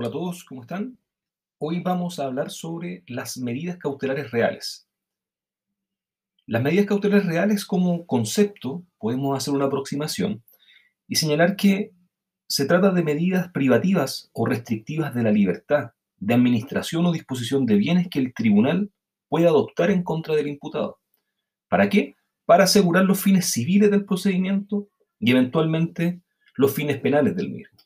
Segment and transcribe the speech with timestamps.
[0.00, 0.96] Hola a todos, ¿cómo están?
[1.58, 4.86] Hoy vamos a hablar sobre las medidas cautelares reales.
[6.46, 10.44] Las medidas cautelares reales como concepto podemos hacer una aproximación
[11.08, 11.90] y señalar que
[12.46, 17.74] se trata de medidas privativas o restrictivas de la libertad, de administración o disposición de
[17.74, 18.92] bienes que el tribunal
[19.28, 21.00] puede adoptar en contra del imputado.
[21.68, 22.14] ¿Para qué?
[22.44, 24.88] Para asegurar los fines civiles del procedimiento
[25.18, 26.20] y eventualmente
[26.54, 27.76] los fines penales del mismo.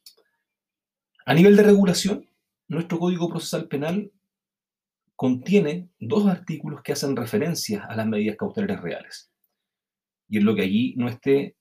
[1.25, 2.29] A nivel de regulación,
[2.67, 4.11] nuestro Código Procesal Penal
[5.15, 9.31] contiene dos artículos que hacen referencia a las medidas cautelares reales.
[10.29, 11.57] Y en lo que allí no esté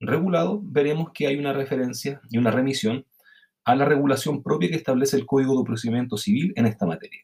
[0.00, 3.06] regulado, veremos que hay una referencia y una remisión
[3.64, 7.20] a la regulación propia que establece el Código de Procedimiento Civil en esta materia.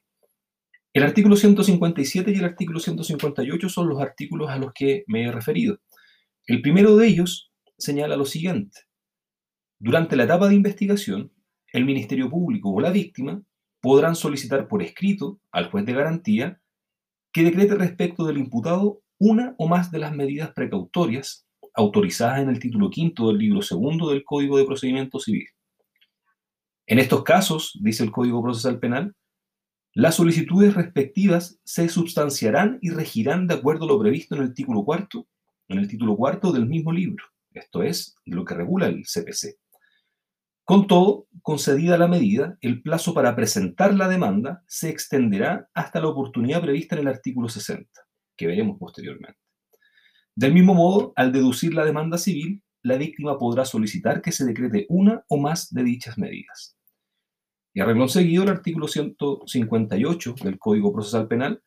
[0.93, 5.33] El artículo 157 y el artículo 158 son los artículos a los que me he
[5.33, 5.81] referido.
[6.47, 8.81] El primero de ellos señala lo siguiente.
[9.79, 11.33] Durante la etapa de investigación,
[11.73, 13.43] el Ministerio Público o la víctima
[13.81, 16.61] podrán solicitar por escrito al juez de garantía
[17.33, 22.59] que decrete respecto del imputado una o más de las medidas precautorias autorizadas en el
[22.59, 25.47] título quinto del libro segundo del Código de Procedimiento Civil.
[26.87, 29.15] En estos casos, dice el Código Procesal Penal,
[29.93, 34.85] las solicitudes respectivas se substanciarán y regirán de acuerdo a lo previsto en el título
[34.85, 35.27] cuarto,
[35.69, 37.25] en el título cuarto del mismo libro.
[37.53, 39.59] Esto es lo que regula el CPC.
[40.71, 46.07] Con todo, concedida la medida, el plazo para presentar la demanda se extenderá hasta la
[46.07, 47.91] oportunidad prevista en el artículo 60,
[48.37, 49.41] que veremos posteriormente.
[50.37, 54.87] Del mismo modo, al deducir la demanda civil, la víctima podrá solicitar que se decrete
[54.91, 56.79] una o más de dichas medidas.
[57.75, 61.65] Y a renglón seguido, el artículo 158 del Código Procesal Penal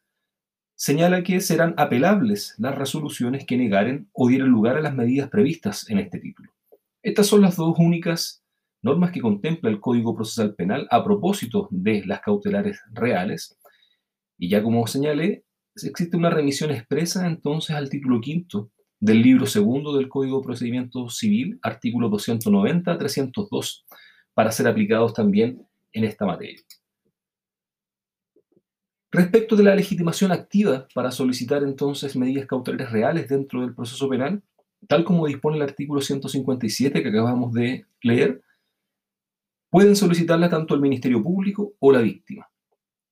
[0.75, 5.89] señala que serán apelables las resoluciones que negaren o dieran lugar a las medidas previstas
[5.89, 6.53] en este título.
[7.01, 8.42] Estas son las dos únicas
[8.83, 13.57] normas que contempla el Código Procesal Penal a propósito de las cautelares reales.
[14.37, 15.45] Y ya como señalé,
[15.81, 21.09] existe una remisión expresa entonces al título quinto del libro segundo del Código de Procedimiento
[21.09, 23.83] Civil, artículo 290-302,
[24.33, 26.61] para ser aplicados también en esta materia.
[29.11, 34.41] Respecto de la legitimación activa para solicitar entonces medidas cautelares reales dentro del proceso penal,
[34.87, 38.41] tal como dispone el artículo 157 que acabamos de leer,
[39.73, 42.47] Pueden solicitarla tanto el Ministerio Público o la víctima.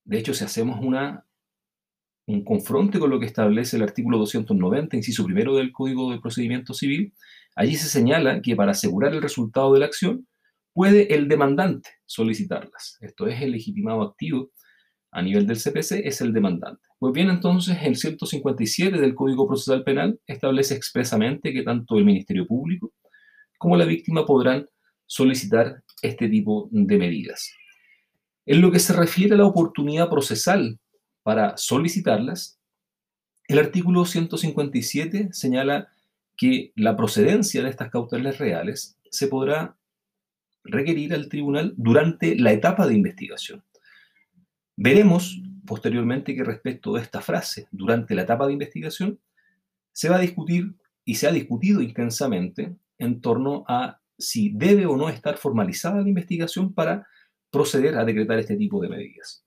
[0.03, 1.25] De hecho, si hacemos una,
[2.27, 6.75] un confronte con lo que establece el artículo 290, inciso primero del Código de Procedimiento
[6.75, 7.16] Civil,
[7.55, 10.27] allí se señala que para asegurar el resultado de la acción,
[10.72, 12.99] puede el demandante solicitarlas.
[13.01, 14.51] Esto es el legitimado activo
[15.09, 16.83] a nivel del CPC, es el demandante.
[16.99, 22.45] Pues bien, entonces el 157 del Código Procesal Penal establece expresamente que tanto el Ministerio
[22.45, 22.93] Público
[23.57, 24.67] como la víctima podrán
[25.11, 27.51] solicitar este tipo de medidas.
[28.45, 30.79] En lo que se refiere a la oportunidad procesal
[31.22, 32.61] para solicitarlas,
[33.49, 35.89] el artículo 157 señala
[36.38, 39.75] que la procedencia de estas cautelares reales se podrá
[40.63, 43.66] requerir al tribunal durante la etapa de investigación.
[44.78, 49.19] Veremos posteriormente que respecto de esta frase, durante la etapa de investigación,
[49.91, 50.73] se va a discutir
[51.03, 56.07] y se ha discutido intensamente en torno a si debe o no estar formalizada la
[56.07, 57.07] investigación para
[57.49, 59.43] proceder a decretar este tipo de medidas.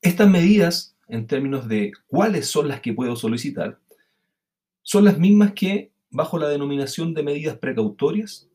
[0.00, 3.78] Estas medidas, en términos de cuáles son las que puedo solicitar,
[4.82, 8.48] son las mismas que, bajo la denominación de medidas precautorias,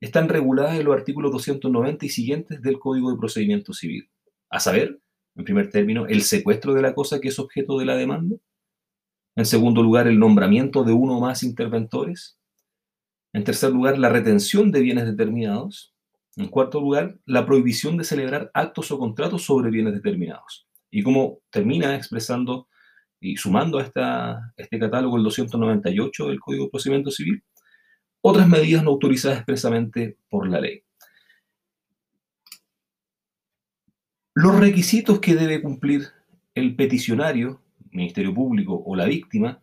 [0.00, 4.08] están reguladas en los artículos 290 y siguientes del Código de Procedimiento Civil.
[4.48, 5.00] A saber,
[5.34, 8.36] en primer término, el secuestro de la cosa que es objeto de la demanda,
[9.36, 12.38] en segundo lugar, el nombramiento de uno o más interventores.
[13.34, 15.94] En tercer lugar, la retención de bienes determinados.
[16.36, 20.66] En cuarto lugar, la prohibición de celebrar actos o contratos sobre bienes determinados.
[20.90, 22.68] Y como termina expresando
[23.20, 27.42] y sumando a este catálogo el 298 del Código de Procedimiento Civil,
[28.22, 30.82] otras medidas no autorizadas expresamente por la ley.
[34.34, 36.08] Los requisitos que debe cumplir
[36.54, 37.62] el peticionario
[37.96, 39.62] Ministerio Público o la víctima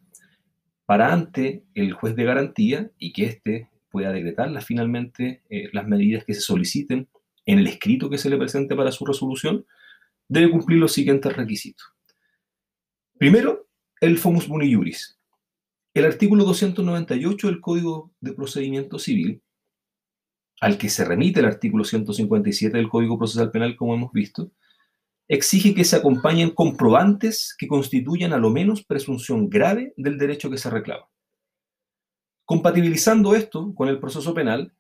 [0.85, 6.25] para ante el juez de garantía y que éste pueda decretar finalmente eh, las medidas
[6.25, 7.07] que se soliciten
[7.45, 9.65] en el escrito que se le presente para su resolución,
[10.27, 11.85] debe cumplir los siguientes requisitos.
[13.18, 13.68] Primero,
[14.01, 15.19] el FOMUS Boni Juris.
[15.94, 19.41] El artículo 298 del Código de Procedimiento Civil,
[20.59, 24.51] al que se remite el artículo 157 del Código Procesal Penal, como hemos visto,
[25.28, 30.58] exige que se acompañen comprobantes que constituyan a lo menos presunción grave del derecho que
[30.58, 31.08] se reclama.
[32.46, 34.74] Compatibilizando esto con el proceso penal,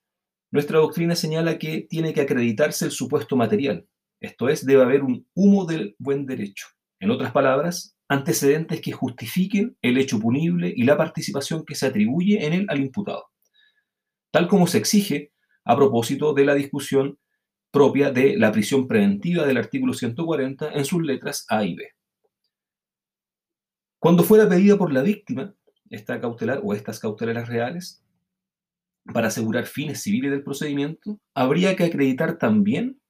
[0.51, 3.87] nuestra doctrina señala que tiene que acreditarse el supuesto material,
[4.23, 6.67] esto es, debe haber un humo del buen derecho.
[6.99, 12.45] En otras palabras, antecedentes que justifiquen el hecho punible y la participación que se atribuye
[12.45, 13.25] en él al imputado,
[14.31, 15.33] tal como se exige
[15.65, 17.19] a propósito de la discusión
[17.73, 21.87] propia de la prisión preventiva del artículo 140 en sus letras A y B.
[23.97, 25.55] Cuando fuera pedida por la víctima
[25.89, 28.03] esta cautelar o estas cautelares reales,
[29.11, 33.01] para asegurar fines civiles del procedimiento, habría que acreditar también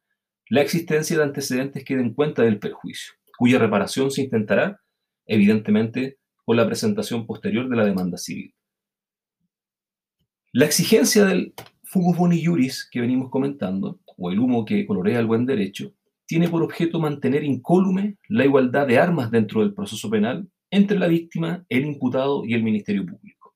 [0.48, 4.80] la existencia de antecedentes que den cuenta del perjuicio, cuya reparación se intentará,
[5.26, 8.56] evidentemente, con la presentación posterior de la demanda civil.
[10.54, 15.28] La exigencia del fumus boni juris que venimos comentando, o el humo que colorea el
[15.28, 15.94] buen derecho,
[16.26, 21.08] tiene por objeto mantener incólume la igualdad de armas dentro del proceso penal entre la
[21.08, 23.54] víctima, el imputado y el Ministerio Público.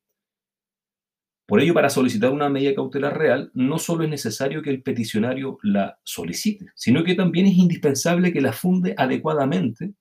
[1.47, 5.57] Por ello, para solicitar una medida cautelar real, no solo es necesario que el peticionario
[5.63, 9.93] la solicite, sino que también es indispensable que la funde adecuadamente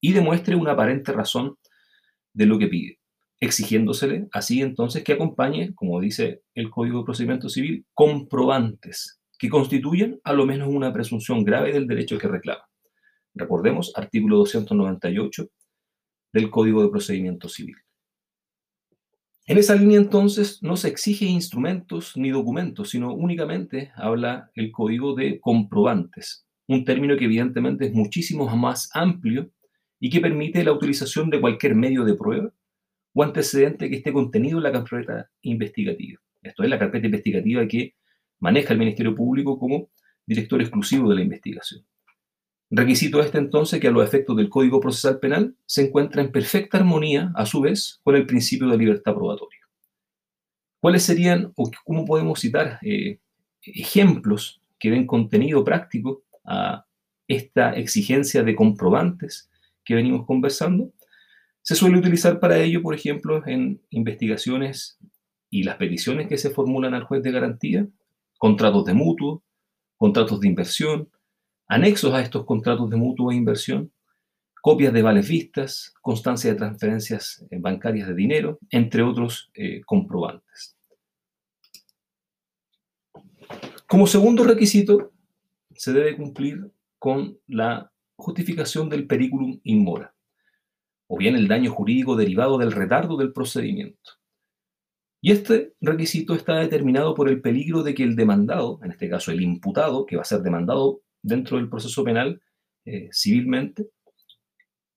[0.00, 1.56] y demuestre una aparente razón
[2.32, 2.98] de lo que pide,
[3.40, 10.20] exigiéndosele así entonces que acompañe, como dice el Código de Procedimiento Civil, comprobantes que constituyan
[10.22, 12.62] a lo menos una presunción grave del derecho que reclama.
[13.34, 15.48] Recordemos, artículo 298
[16.32, 17.74] del Código de Procedimiento Civil.
[19.46, 25.16] En esa línea entonces no se exige instrumentos ni documentos, sino únicamente habla el código
[25.16, 29.50] de comprobantes, un término que evidentemente es muchísimo más amplio
[29.98, 32.52] y que permite la utilización de cualquier medio de prueba
[33.12, 36.20] o antecedente que esté contenido en la carpeta investigativa.
[36.42, 37.96] Esto es la carpeta investigativa que
[38.42, 39.88] maneja el Ministerio Público como
[40.26, 41.86] director exclusivo de la investigación.
[42.70, 46.78] Requisito este entonces que a los efectos del Código Procesal Penal se encuentra en perfecta
[46.78, 49.60] armonía, a su vez, con el principio de libertad probatoria.
[50.80, 53.20] ¿Cuáles serían o cómo podemos citar eh,
[53.62, 56.84] ejemplos que den contenido práctico a
[57.28, 59.48] esta exigencia de comprobantes
[59.84, 60.92] que venimos conversando?
[61.60, 64.98] Se suele utilizar para ello, por ejemplo, en investigaciones
[65.48, 67.86] y las peticiones que se formulan al juez de garantía,
[68.42, 69.44] contratos de mutuo,
[69.96, 71.08] contratos de inversión,
[71.68, 73.92] anexos a estos contratos de mutua inversión,
[74.60, 80.76] copias de vales vistas, constancia de transferencias eh, bancarias de dinero, entre otros eh, comprobantes.
[83.86, 85.12] Como segundo requisito,
[85.76, 86.68] se debe cumplir
[86.98, 90.16] con la justificación del periculum in mora,
[91.06, 94.21] o bien el daño jurídico derivado del retardo del procedimiento.
[95.24, 99.30] Y este requisito está determinado por el peligro de que el demandado, en este caso
[99.30, 102.42] el imputado, que va a ser demandado dentro del proceso penal
[102.84, 103.86] eh, civilmente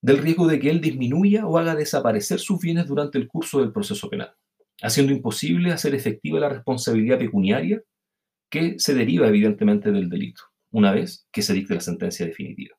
[0.01, 3.71] del riesgo de que él disminuya o haga desaparecer sus bienes durante el curso del
[3.71, 4.35] proceso penal,
[4.81, 7.81] haciendo imposible hacer efectiva la responsabilidad pecuniaria
[8.51, 12.75] que se deriva evidentemente del delito, una vez que se dicte la sentencia definitiva.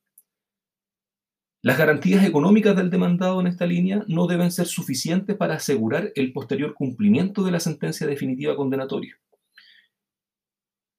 [1.67, 6.33] Las garantías económicas del demandado en esta línea no deben ser suficientes para asegurar el
[6.33, 9.19] posterior cumplimiento de la sentencia definitiva condenatoria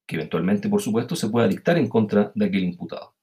[0.05, 3.15] que eventualmente, por supuesto, se pueda dictar en contra de aquel imputado.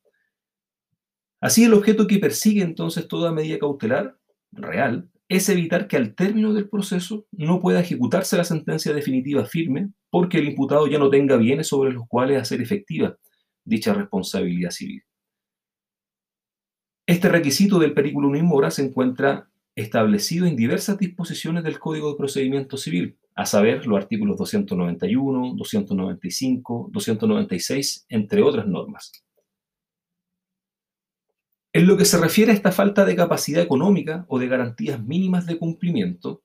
[1.39, 4.17] Así, el objeto que persigue entonces toda medida cautelar
[4.51, 9.91] real es evitar que al término del proceso no pueda ejecutarse la sentencia definitiva firme
[10.09, 13.19] porque el imputado ya no tenga bienes sobre los cuales hacer efectiva
[13.67, 15.03] dicha responsabilidad civil.
[17.07, 22.17] Este requisito del periculum in mora se encuentra establecido en diversas disposiciones del Código de
[22.17, 29.13] Procedimiento Civil, a saber, los artículos 291, 295, 296, entre otras normas.
[31.75, 35.45] En lo que se refiere a esta falta de capacidad económica o de garantías mínimas
[35.47, 36.43] de cumplimiento,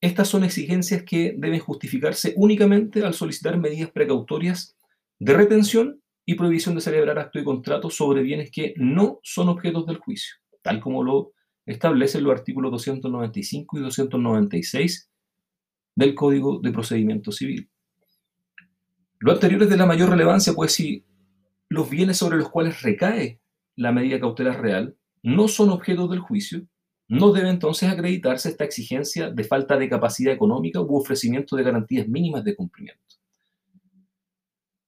[0.00, 4.76] estas son exigencias que deben justificarse únicamente al solicitar medidas precautorias
[5.18, 9.86] de retención y prohibición de celebrar acto y contrato sobre bienes que no son objetos
[9.86, 11.32] del juicio, tal como lo
[11.66, 15.10] establecen los artículos 295 y 296
[15.96, 17.68] del Código de Procedimiento Civil.
[19.18, 21.04] Lo anterior es de la mayor relevancia, pues si
[21.68, 23.40] los bienes sobre los cuales recae
[23.76, 26.66] la medida cautelar real no son objetos del juicio,
[27.08, 32.08] no debe entonces acreditarse esta exigencia de falta de capacidad económica u ofrecimiento de garantías
[32.08, 33.02] mínimas de cumplimiento.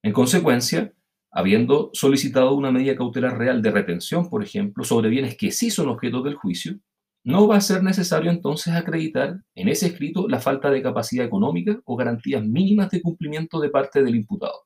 [0.03, 0.93] En consecuencia,
[1.37, 5.91] habiendo solicitado una medida cautelar real de retención, por ejemplo, sobre bienes que sí son
[5.91, 6.79] objetos del juicio,
[7.25, 11.79] no va a ser necesario entonces acreditar en ese escrito la falta de capacidad económica
[11.85, 14.63] o garantías mínimas de cumplimiento de parte del imputado,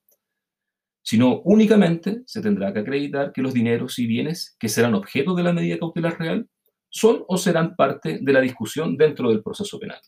[1.02, 5.42] sino únicamente se tendrá que acreditar que los dineros y bienes que serán objeto de
[5.42, 6.48] la medida cautelar real
[6.88, 9.98] son o serán parte de la discusión dentro del proceso penal.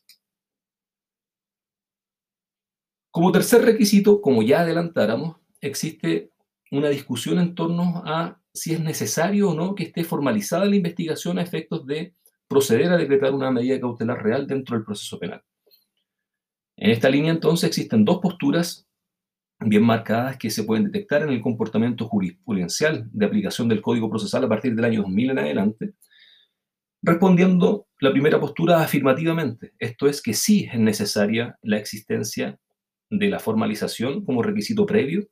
[3.10, 6.31] Como tercer requisito, como ya adelantáramos, existe
[6.72, 11.38] una discusión en torno a si es necesario o no que esté formalizada la investigación
[11.38, 12.14] a efectos de
[12.48, 15.42] proceder a decretar una medida cautelar real dentro del proceso penal.
[16.76, 18.86] En esta línea, entonces, existen dos posturas
[19.60, 24.44] bien marcadas que se pueden detectar en el comportamiento jurisprudencial de aplicación del Código Procesal
[24.44, 25.92] a partir del año 2000 en adelante,
[27.02, 32.58] respondiendo la primera postura afirmativamente, esto es que sí es necesaria la existencia
[33.10, 35.28] de la formalización como requisito previo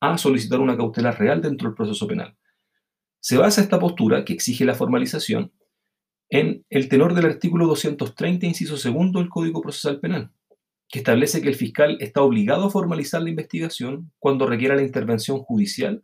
[0.00, 2.36] a solicitar una cautela real dentro del proceso penal.
[3.20, 5.52] Se basa esta postura, que exige la formalización,
[6.28, 10.32] en el tenor del artículo 230, inciso segundo del Código Procesal Penal,
[10.88, 15.38] que establece que el fiscal está obligado a formalizar la investigación cuando requiera la intervención
[15.38, 16.00] judicial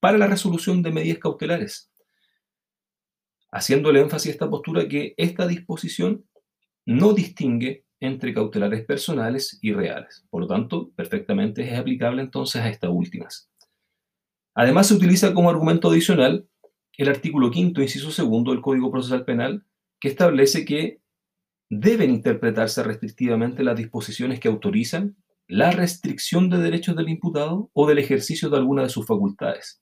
[0.00, 1.90] para la resolución de medidas cautelares,
[3.50, 6.24] haciéndole énfasis a esta postura que esta disposición
[6.86, 10.24] no distingue entre cautelares personales y reales.
[10.30, 13.50] Por lo tanto, perfectamente es aplicable entonces a estas últimas.
[14.54, 16.48] Además, se utiliza como argumento adicional
[16.96, 19.64] el artículo quinto, inciso segundo del Código Procesal Penal,
[20.00, 21.00] que establece que
[21.70, 27.98] deben interpretarse restrictivamente las disposiciones que autorizan la restricción de derechos del imputado o del
[27.98, 29.80] ejercicio de alguna de sus facultades.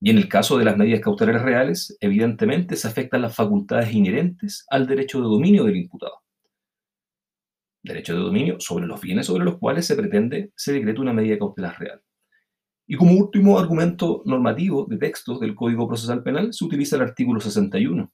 [0.00, 4.66] Y en el caso de las medidas cautelares reales, evidentemente se afectan las facultades inherentes
[4.68, 6.23] al derecho de dominio del imputado.
[7.84, 11.38] Derecho de dominio sobre los bienes sobre los cuales se pretende se decrete una medida
[11.38, 12.02] cautelar real.
[12.86, 17.40] Y como último argumento normativo de textos del Código Procesal Penal se utiliza el artículo
[17.40, 18.10] 61,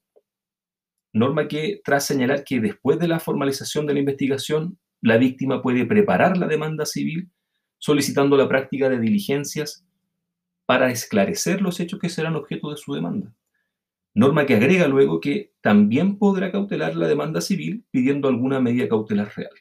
[1.13, 5.87] norma que, tras señalar que después de la formalización de la investigación, la víctima puede
[5.87, 7.31] preparar la demanda civil
[7.79, 9.85] solicitando la práctica de diligencias
[10.67, 13.35] para esclarecer los hechos que serán objeto de su demanda.
[14.15, 19.33] Norma que agrega luego que también podrá cautelar la demanda civil pidiendo alguna medida cautelar
[19.37, 19.53] real.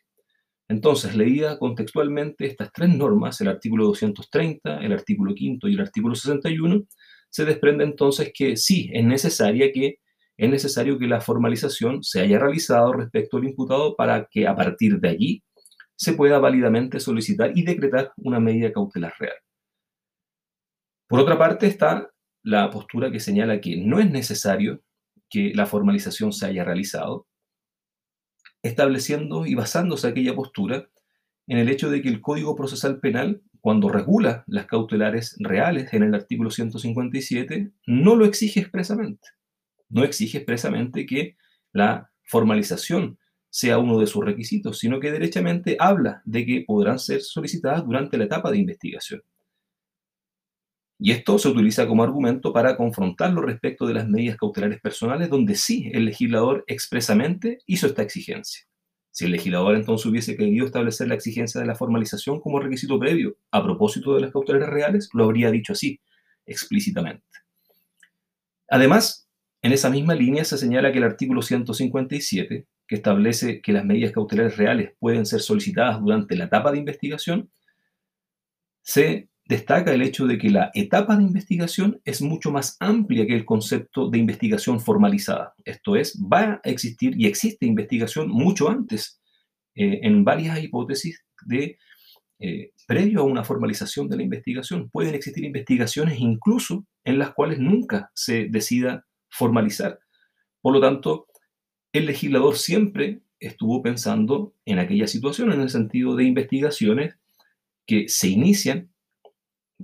[0.67, 6.15] Entonces, leída contextualmente estas tres normas, el artículo 230, el artículo 5 y el artículo
[6.15, 6.83] 61,
[7.29, 9.99] se desprende entonces que sí, es necesaria que
[10.37, 14.99] es necesario que la formalización se haya realizado respecto al imputado para que a partir
[14.99, 15.43] de allí
[15.97, 19.35] se pueda válidamente solicitar y decretar una medida cautelar real.
[21.09, 22.09] Por otra parte está
[22.49, 24.83] la postura que señala que no es necesario
[25.29, 27.27] que la formalización se haya realizado,
[28.63, 30.89] estableciendo y basándose aquella postura
[31.47, 36.03] en el hecho de que el Código Procesal Penal, cuando regula las cautelares reales en
[36.03, 39.29] el artículo 157, no lo exige expresamente
[39.89, 41.35] no exige expresamente que
[41.73, 43.17] la formalización
[43.49, 48.17] sea uno de sus requisitos, sino que derechamente habla de que podrán ser solicitadas durante
[48.17, 49.23] la etapa de investigación.
[51.01, 55.55] Y esto se utiliza como argumento para confrontarlo respecto de las medidas cautelares personales, donde
[55.55, 58.65] sí el legislador expresamente hizo esta exigencia.
[59.09, 63.37] Si el legislador entonces hubiese querido establecer la exigencia de la formalización como requisito previo
[63.49, 66.01] a propósito de las cautelares reales, lo habría dicho así,
[66.45, 67.25] explícitamente.
[68.69, 69.29] Además,
[69.61, 74.11] en esa misma línea se señala que el artículo 157, que establece que las medidas
[74.11, 77.49] cautelares reales pueden ser solicitadas durante la etapa de investigación,
[78.81, 83.33] se destaca el hecho de que la etapa de investigación es mucho más amplia que
[83.33, 85.55] el concepto de investigación formalizada.
[85.65, 89.19] Esto es, va a existir y existe investigación mucho antes
[89.73, 91.79] eh, en varias hipótesis de
[92.37, 94.87] eh, previo a una formalización de la investigación.
[94.91, 99.99] Pueden existir investigaciones incluso en las cuales nunca se decida formalizar.
[100.61, 101.25] Por lo tanto,
[101.91, 107.15] el legislador siempre estuvo pensando en aquella situación, en el sentido de investigaciones
[107.87, 108.91] que se inician,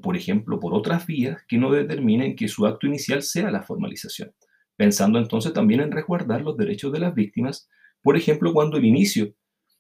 [0.02, 4.34] por ejemplo, por otras vías que no determinen que su acto inicial sea la formalización.
[4.76, 7.70] Pensando entonces también en resguardar los derechos de las víctimas,
[8.02, 9.34] por ejemplo, cuando el inicio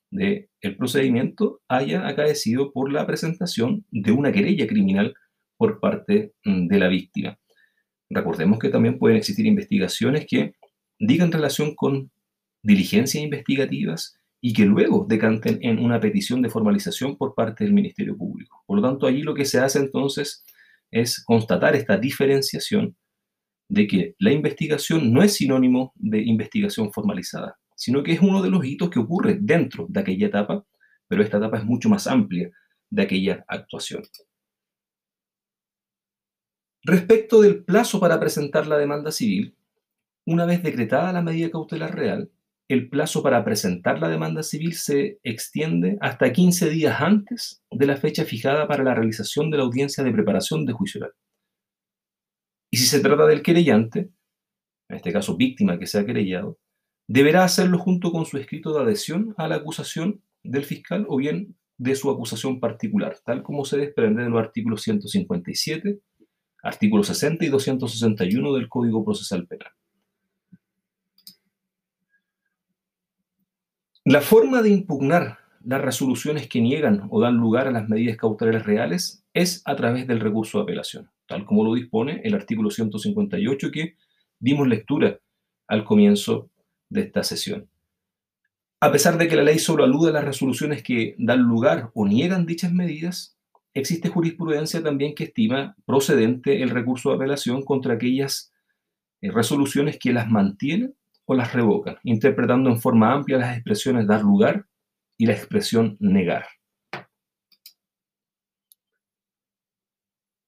[0.09, 5.13] del procedimiento haya acaecido por la presentación de una querella criminal
[5.57, 7.37] por parte mm, de la víctima.
[8.09, 10.53] Recordemos que también pueden existir investigaciones que
[10.99, 12.11] digan relación con
[12.63, 18.15] diligencias investigativas y que luego decanten en una petición de formalización por parte del Ministerio
[18.15, 18.63] Público.
[18.67, 20.45] Por lo tanto, allí lo que se hace entonces
[20.91, 22.95] es constatar esta diferenciación
[23.67, 28.51] de que la investigación no es sinónimo de investigación formalizada, sino que es uno de
[28.51, 30.63] los hitos que ocurre dentro de aquella etapa,
[31.07, 32.51] pero esta etapa es mucho más amplia
[32.91, 34.03] de aquella actuación.
[36.83, 39.55] Respecto del plazo para presentar la demanda civil,
[40.23, 42.29] una vez decretada la medida cautelar real,
[42.67, 47.97] el plazo para presentar la demanda civil se extiende hasta 15 días antes de la
[47.97, 51.13] fecha fijada para la realización de la audiencia de preparación de juicio oral.
[52.71, 54.09] Y si se trata del querellante,
[54.89, 56.57] en este caso víctima que sea querellado,
[57.07, 61.55] deberá hacerlo junto con su escrito de adhesión a la acusación del fiscal o bien
[61.77, 65.99] de su acusación particular, tal como se desprende de los artículos 157,
[66.63, 69.71] artículo 60 y 261 del Código Procesal Penal.
[74.07, 78.63] La forma de impugnar las resoluciones que niegan o dan lugar a las medidas cautelares
[78.63, 83.71] reales es a través del recurso de apelación, tal como lo dispone el artículo 158
[83.71, 83.95] que
[84.39, 85.17] dimos lectura
[85.67, 86.51] al comienzo
[86.87, 87.67] de esta sesión.
[88.79, 92.05] A pesar de que la ley solo alude a las resoluciones que dan lugar o
[92.05, 93.39] niegan dichas medidas,
[93.73, 98.53] existe jurisprudencia también que estima procedente el recurso de apelación contra aquellas
[99.21, 104.21] eh, resoluciones que las mantienen o las revocan, interpretando en forma amplia las expresiones dar
[104.21, 104.65] lugar
[105.17, 106.45] y la expresión negar.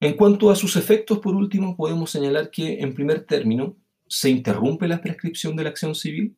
[0.00, 4.86] En cuanto a sus efectos, por último, podemos señalar que, en primer término, se interrumpe
[4.86, 6.36] la prescripción de la acción civil.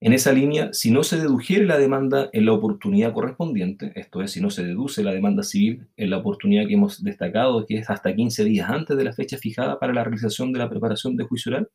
[0.00, 4.30] En esa línea, si no se dedujere la demanda en la oportunidad correspondiente, esto es,
[4.30, 7.90] si no se deduce la demanda civil en la oportunidad que hemos destacado, que es
[7.90, 11.24] hasta 15 días antes de la fecha fijada para la realización de la preparación de
[11.24, 11.68] juicio oral,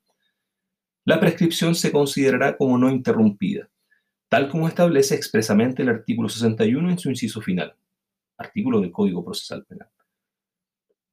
[1.06, 3.70] la prescripción se considerará como no interrumpida,
[4.28, 7.76] tal como establece expresamente el artículo 61 en su inciso final,
[8.38, 9.90] artículo del Código Procesal Penal.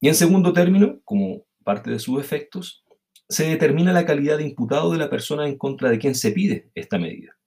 [0.01, 2.83] Y en segundo término, como parte de sus efectos,
[3.29, 6.71] se determina la calidad de imputado de la persona en contra de quien se pide
[6.73, 7.37] esta medida.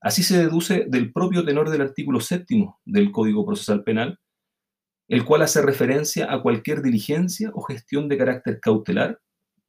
[0.00, 4.20] Así se deduce del propio tenor del artículo séptimo del Código Procesal Penal,
[5.08, 9.18] el cual hace referencia a cualquier diligencia o gestión de carácter cautelar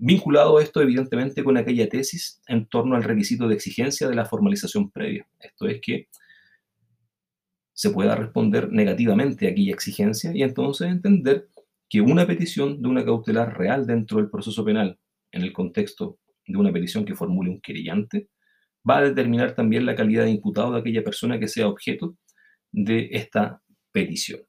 [0.01, 4.89] Vinculado esto, evidentemente, con aquella tesis en torno al requisito de exigencia de la formalización
[4.91, 5.27] previa.
[5.37, 6.07] Esto es que
[7.73, 11.49] se pueda responder negativamente a aquella exigencia y entonces entender
[11.89, 14.97] que una petición de una cautelar real dentro del proceso penal,
[15.33, 18.29] en el contexto de una petición que formule un querellante,
[18.89, 22.15] va a determinar también la calidad de imputado de aquella persona que sea objeto
[22.71, 24.48] de esta petición.